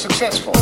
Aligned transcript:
successful. 0.00 0.59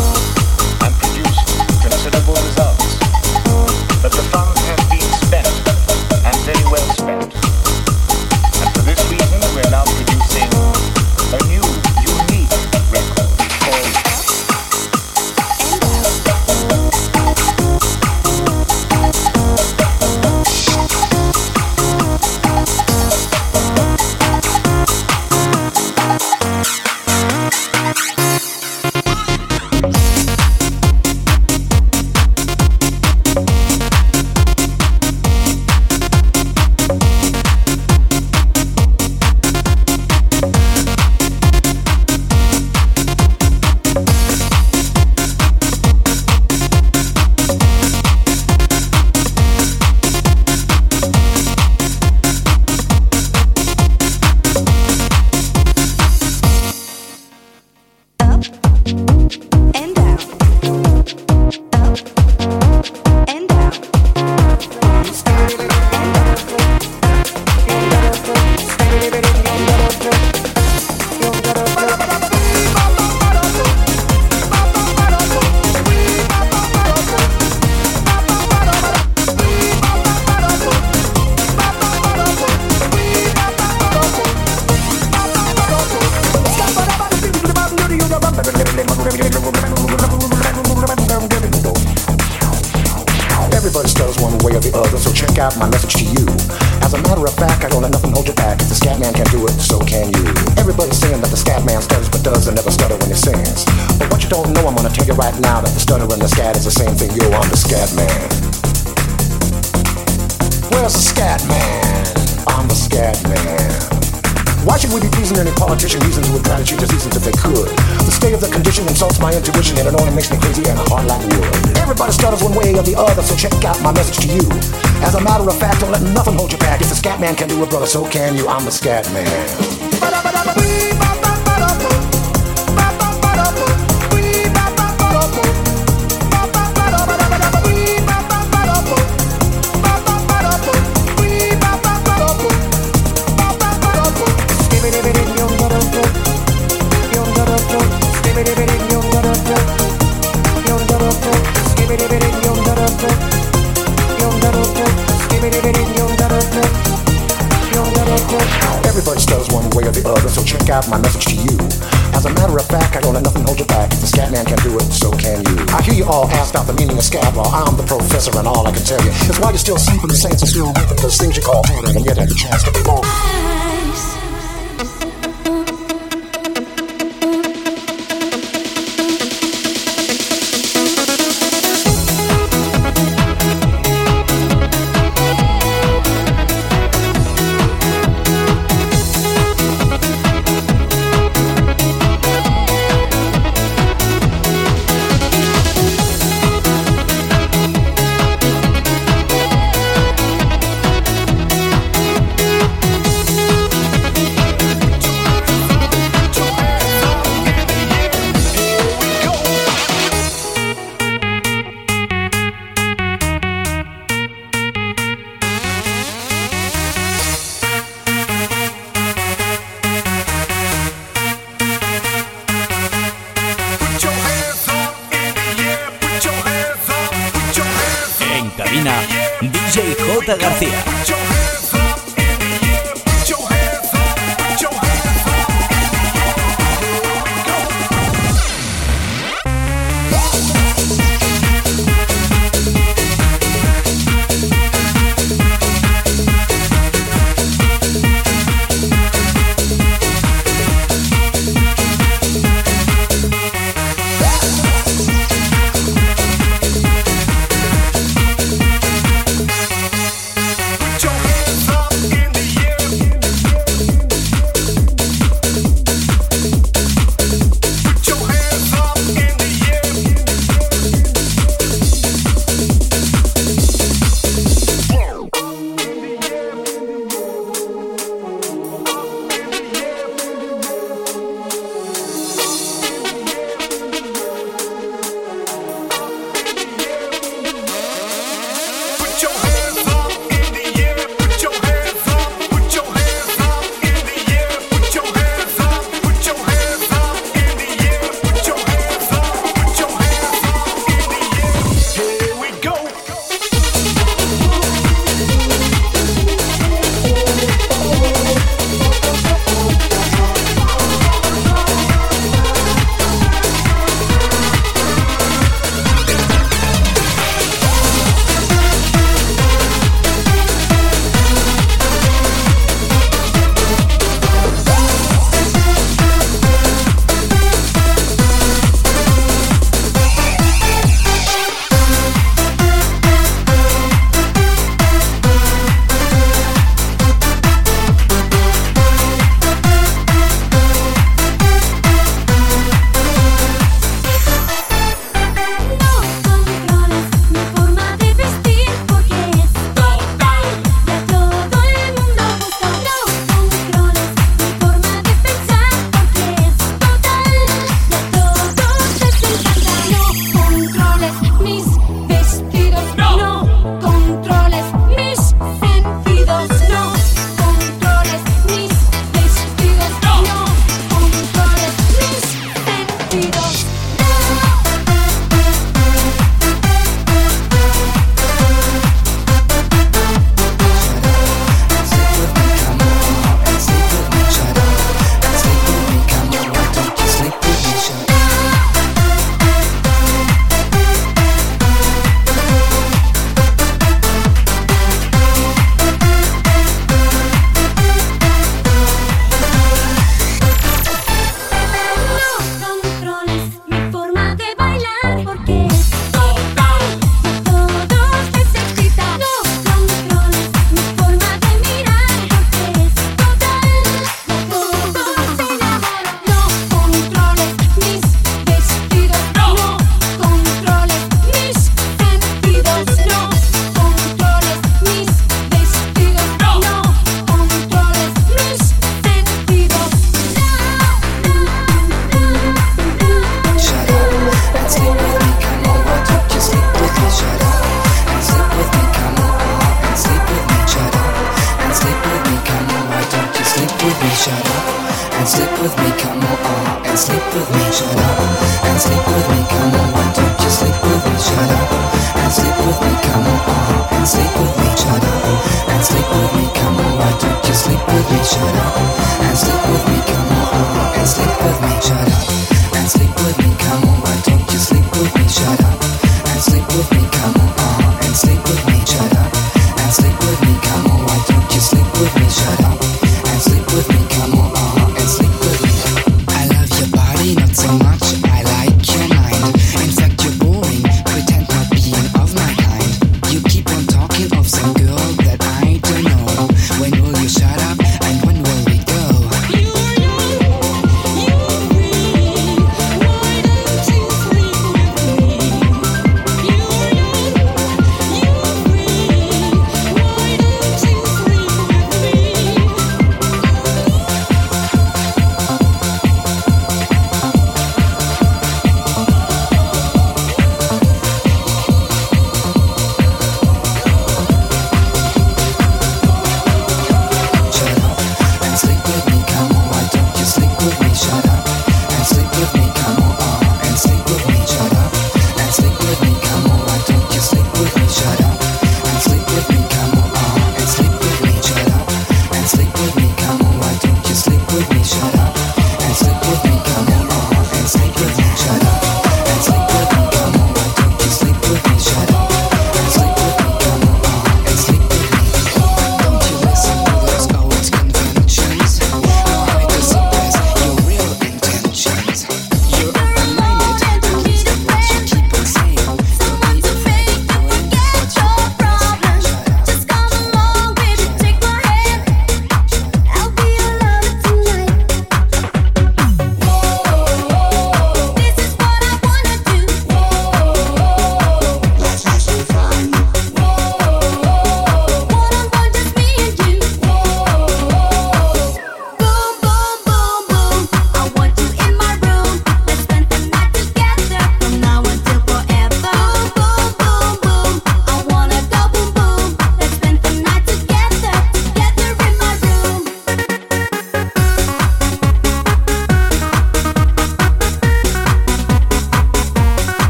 You 165.95 166.05
all 166.05 166.29
asked 166.31 166.55
about 166.55 166.67
the 166.67 166.75
meaning 166.75 166.97
of 166.97 167.03
scab 167.03 167.35
law. 167.35 167.51
I'm 167.51 167.77
the 167.77 167.83
professor, 167.83 168.31
and 168.39 168.47
all 168.47 168.67
I 168.67 168.73
can 168.73 168.85
tell 168.85 169.03
you 169.03 169.11
is 169.11 169.41
why 169.41 169.51
you're 169.51 169.59
still 169.59 169.79
sleeping 169.79 170.09
the 170.09 170.15
saints 170.15 170.43
and 170.43 170.49
still 170.49 170.69
with 170.69 170.99
those 170.99 171.17
things 171.17 171.37
you 171.37 171.43
call 171.43 171.63
pattern, 171.65 171.97
and 171.97 172.05
yet 172.05 172.19
had 172.19 172.29
the 172.29 172.35
chance 172.35 172.63
to 172.63 172.73
be 172.73 172.83
born. 172.85 173.58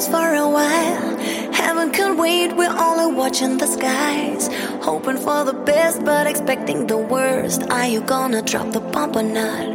silence 0.00 0.08
for 0.08 0.34
a 0.34 0.48
while. 0.48 1.16
Heaven 1.52 1.90
can 1.90 2.16
wait, 2.16 2.56
we're 2.56 2.76
only 2.76 3.14
watching 3.14 3.58
the 3.58 3.66
skies. 3.66 4.48
Hoping 4.82 5.18
for 5.18 5.44
the 5.44 5.52
best, 5.52 6.04
but 6.04 6.26
expecting 6.26 6.86
the 6.86 6.96
worst. 6.96 7.62
Are 7.70 7.86
you 7.86 8.00
gonna 8.00 8.42
drop 8.42 8.72
the 8.72 8.80
bomb 8.80 9.16
or 9.16 9.22
not? 9.22 9.66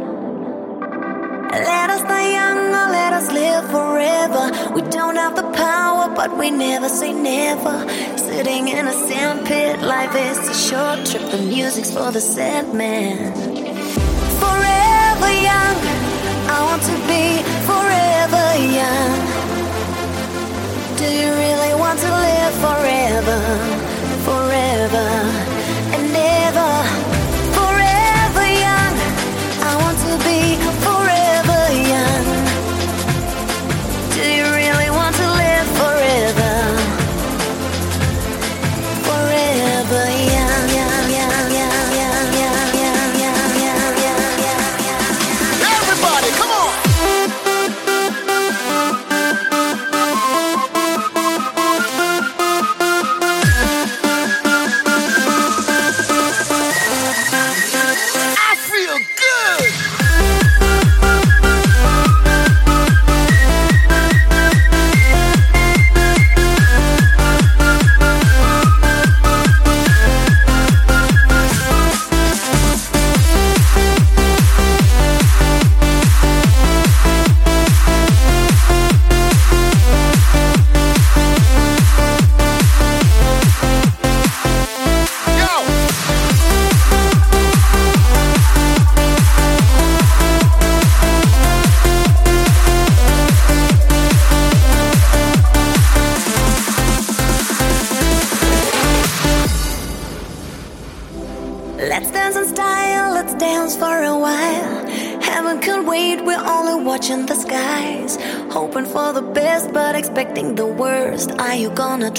Let 1.52 1.90
us 1.90 2.02
die 2.02 2.32
young 2.32 2.58
or 2.80 2.88
let 2.98 3.12
us 3.12 3.32
live 3.32 3.64
forever. 3.70 4.44
We 4.74 4.82
don't 4.82 5.16
have 5.16 5.36
the 5.36 5.48
power, 5.52 6.14
but 6.14 6.36
we 6.38 6.50
never 6.50 6.88
say 6.88 7.12
never. 7.12 7.76
Sitting 8.16 8.68
in 8.68 8.86
a 8.88 8.92
sandpit, 9.08 9.80
life 9.82 10.14
is 10.14 10.38
a 10.48 10.54
short 10.54 11.06
trip. 11.06 11.30
The 11.30 11.38
music's 11.38 11.90
for 11.90 12.10
the 12.12 12.20
sad 12.20 12.72
man. 12.74 13.32
Forever 14.42 15.30
young, 15.48 15.76
I 16.54 16.58
want 16.68 16.82
to 16.90 16.96
be 17.10 17.24
forever 17.70 18.46
young. 18.78 19.59
Do 21.00 21.06
you 21.06 21.32
really 21.32 21.74
want 21.76 21.98
to 22.00 22.10
live 22.10 22.54
forever, 22.60 23.40
forever 24.22 25.08
and 25.96 26.14
ever? 26.14 27.09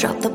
Drop 0.02 0.20
the 0.20 0.31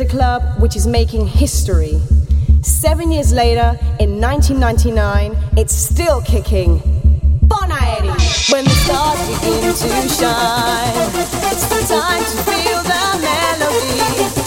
is 0.00 0.06
a 0.06 0.08
club 0.08 0.42
which 0.60 0.76
is 0.76 0.86
making 0.86 1.26
history. 1.26 2.00
Seven 2.62 3.10
years 3.10 3.32
later, 3.32 3.78
in 3.98 4.20
1999, 4.20 5.36
it's 5.56 5.74
still 5.74 6.20
kicking. 6.22 6.78
Bon 7.42 7.70
Aeri! 7.70 8.08
When 8.52 8.64
the 8.64 8.70
stars 8.84 9.26
begin 9.28 9.62
to 9.62 10.08
shine, 10.08 11.10
it's 11.50 11.66
the 11.66 11.80
time 11.94 12.22
to 12.22 12.36
feel 12.46 12.82
the 12.82 13.02
melody. 13.22 14.37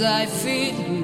I 0.00 0.26
feel 0.26 0.95